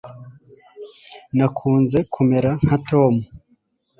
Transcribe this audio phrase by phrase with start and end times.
[1.37, 3.13] nakunze kumera nka tom